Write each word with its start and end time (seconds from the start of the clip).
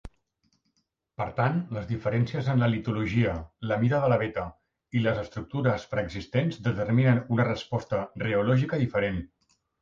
Per 1.21 1.25
tant, 1.39 1.57
les 1.77 1.83
diferències 1.89 2.49
en 2.53 2.63
la 2.63 2.69
litologia, 2.71 3.33
la 3.73 3.77
mida 3.83 3.99
de 4.05 4.09
la 4.13 4.17
veta 4.23 4.45
i 5.01 5.03
les 5.03 5.21
estructures 5.25 5.85
preexistents 5.93 6.59
determinen 6.71 7.21
una 7.37 7.47
resposta 7.51 8.01
reològica 8.25 8.81
diferent. 8.87 9.23